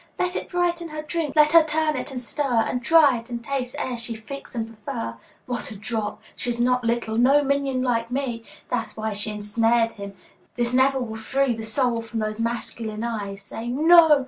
Let 0.17 0.35
it 0.35 0.49
brighten 0.49 0.87
her 0.87 1.03
drink, 1.03 1.35
let 1.35 1.51
her 1.51 1.63
turn 1.63 1.95
it 1.95 2.09
and 2.11 2.19
stir, 2.19 2.63
And 2.67 2.81
try 2.81 3.19
it 3.19 3.29
and 3.29 3.43
taste, 3.43 3.75
ere 3.77 3.99
she 3.99 4.15
fix 4.15 4.55
and 4.55 4.65
prefer! 4.83 5.17
What 5.45 5.69
a 5.69 5.75
drop! 5.75 6.19
She's 6.35 6.59
not 6.59 6.83
little, 6.83 7.17
no 7.19 7.43
minion 7.43 7.83
like 7.83 8.09
me! 8.09 8.43
That's 8.71 8.97
why 8.97 9.13
she 9.13 9.29
ensnared 9.29 9.91
him: 9.91 10.15
this 10.55 10.73
never 10.73 10.99
will 10.99 11.17
free 11.17 11.49
30 11.49 11.53
The 11.57 11.63
soul 11.65 12.01
from 12.01 12.19
those 12.19 12.39
masculine 12.39 13.03
eyes, 13.03 13.43
say 13.43 13.67
"No!" 13.67 14.19